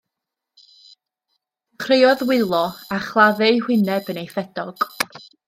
[1.75, 2.63] Dechreuodd wylo,
[2.95, 4.89] a chladdu ei hwyneb yn ei ffedog.